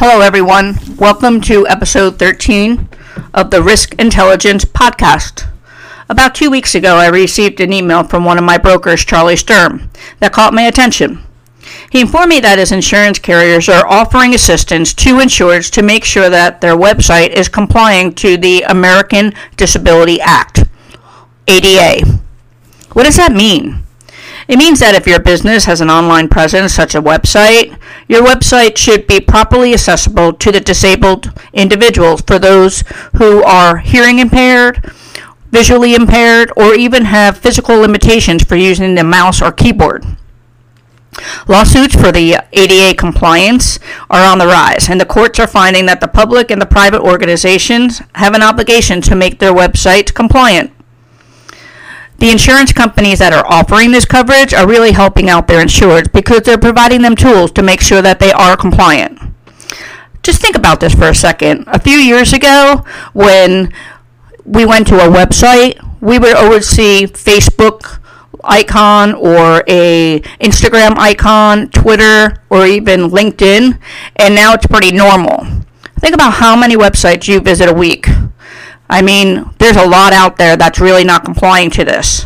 Hello, 0.00 0.20
everyone. 0.20 0.78
Welcome 0.96 1.40
to 1.40 1.66
episode 1.66 2.20
13 2.20 2.88
of 3.34 3.50
the 3.50 3.60
Risk 3.60 3.96
Intelligence 3.98 4.64
Podcast. 4.64 5.48
About 6.08 6.36
two 6.36 6.52
weeks 6.52 6.76
ago, 6.76 6.98
I 6.98 7.08
received 7.08 7.60
an 7.60 7.72
email 7.72 8.04
from 8.04 8.24
one 8.24 8.38
of 8.38 8.44
my 8.44 8.58
brokers, 8.58 9.04
Charlie 9.04 9.34
Sturm, 9.34 9.90
that 10.20 10.32
caught 10.32 10.54
my 10.54 10.62
attention. 10.62 11.24
He 11.90 12.00
informed 12.00 12.28
me 12.28 12.38
that 12.38 12.60
his 12.60 12.70
insurance 12.70 13.18
carriers 13.18 13.68
are 13.68 13.84
offering 13.88 14.36
assistance 14.36 14.94
to 14.94 15.16
insureds 15.16 15.68
to 15.72 15.82
make 15.82 16.04
sure 16.04 16.30
that 16.30 16.60
their 16.60 16.76
website 16.76 17.30
is 17.30 17.48
complying 17.48 18.14
to 18.14 18.36
the 18.36 18.62
American 18.68 19.34
Disability 19.56 20.20
Act, 20.20 20.62
ADA. 21.48 22.06
What 22.92 23.02
does 23.02 23.16
that 23.16 23.32
mean? 23.32 23.82
It 24.48 24.56
means 24.56 24.80
that 24.80 24.94
if 24.94 25.06
your 25.06 25.20
business 25.20 25.66
has 25.66 25.82
an 25.82 25.90
online 25.90 26.28
presence, 26.28 26.72
such 26.72 26.94
a 26.94 27.02
website, 27.02 27.78
your 28.08 28.22
website 28.22 28.78
should 28.78 29.06
be 29.06 29.20
properly 29.20 29.74
accessible 29.74 30.32
to 30.32 30.50
the 30.50 30.58
disabled 30.60 31.30
individuals 31.52 32.22
for 32.22 32.38
those 32.38 32.82
who 33.16 33.44
are 33.44 33.76
hearing 33.76 34.18
impaired, 34.18 34.90
visually 35.50 35.94
impaired, 35.94 36.50
or 36.56 36.74
even 36.74 37.04
have 37.04 37.36
physical 37.36 37.78
limitations 37.78 38.42
for 38.42 38.56
using 38.56 38.94
the 38.94 39.04
mouse 39.04 39.42
or 39.42 39.52
keyboard. 39.52 40.06
Lawsuits 41.46 41.94
for 41.94 42.10
the 42.10 42.38
ADA 42.52 42.96
compliance 42.96 43.78
are 44.08 44.24
on 44.24 44.38
the 44.38 44.46
rise, 44.46 44.88
and 44.88 44.98
the 44.98 45.04
courts 45.04 45.38
are 45.38 45.46
finding 45.46 45.84
that 45.86 46.00
the 46.00 46.08
public 46.08 46.50
and 46.50 46.60
the 46.60 46.66
private 46.66 47.02
organizations 47.02 48.00
have 48.14 48.34
an 48.34 48.42
obligation 48.42 49.02
to 49.02 49.14
make 49.14 49.40
their 49.40 49.52
websites 49.52 50.14
compliant. 50.14 50.72
The 52.18 52.30
insurance 52.30 52.72
companies 52.72 53.20
that 53.20 53.32
are 53.32 53.46
offering 53.46 53.92
this 53.92 54.04
coverage 54.04 54.52
are 54.52 54.66
really 54.66 54.90
helping 54.90 55.30
out 55.30 55.46
their 55.46 55.64
insureds 55.64 56.12
because 56.12 56.42
they're 56.42 56.58
providing 56.58 57.02
them 57.02 57.14
tools 57.14 57.52
to 57.52 57.62
make 57.62 57.80
sure 57.80 58.02
that 58.02 58.18
they 58.18 58.32
are 58.32 58.56
compliant. 58.56 59.20
Just 60.24 60.40
think 60.40 60.56
about 60.56 60.80
this 60.80 60.94
for 60.94 61.08
a 61.08 61.14
second. 61.14 61.64
A 61.68 61.78
few 61.78 61.96
years 61.96 62.32
ago, 62.32 62.84
when 63.12 63.72
we 64.44 64.66
went 64.66 64.88
to 64.88 64.96
a 64.96 65.08
website, 65.08 65.78
we 66.00 66.18
would 66.18 66.34
always 66.34 66.66
see 66.66 67.06
Facebook 67.06 68.00
icon 68.44 69.14
or 69.14 69.62
a 69.68 70.20
Instagram 70.40 70.98
icon, 70.98 71.68
Twitter, 71.68 72.42
or 72.50 72.66
even 72.66 73.10
LinkedIn, 73.10 73.78
and 74.16 74.34
now 74.34 74.54
it's 74.54 74.66
pretty 74.66 74.90
normal. 74.90 75.46
Think 76.00 76.14
about 76.14 76.34
how 76.34 76.56
many 76.56 76.76
websites 76.76 77.28
you 77.28 77.40
visit 77.40 77.68
a 77.68 77.74
week. 77.74 78.06
I 78.88 79.02
mean, 79.02 79.50
there's 79.58 79.76
a 79.76 79.86
lot 79.86 80.12
out 80.12 80.36
there 80.36 80.56
that's 80.56 80.80
really 80.80 81.04
not 81.04 81.24
complying 81.24 81.70
to 81.72 81.84
this. 81.84 82.24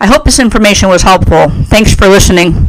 I 0.00 0.06
hope 0.06 0.24
this 0.24 0.38
information 0.38 0.88
was 0.88 1.02
helpful. 1.02 1.48
Thanks 1.64 1.94
for 1.94 2.06
listening. 2.06 2.68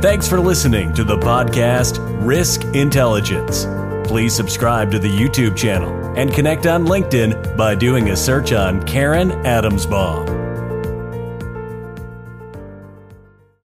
Thanks 0.00 0.28
for 0.28 0.38
listening 0.38 0.94
to 0.94 1.02
the 1.02 1.16
podcast 1.16 1.98
Risk 2.24 2.64
Intelligence. 2.74 3.66
Please 4.08 4.32
subscribe 4.32 4.92
to 4.92 4.98
the 5.00 5.08
YouTube 5.08 5.56
channel 5.56 5.92
and 6.16 6.32
connect 6.32 6.66
on 6.66 6.86
LinkedIn 6.86 7.56
by 7.56 7.74
doing 7.74 8.10
a 8.10 8.16
search 8.16 8.52
on 8.52 8.82
Karen 8.86 9.30
Adamsbaum. 9.44 10.47